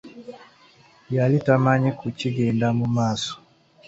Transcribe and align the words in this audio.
Yali 1.15 1.37
tamanyi 1.45 1.89
ku 1.99 2.05
kigenda 2.19 2.67
mu 2.79 2.85
maaso. 2.95 3.33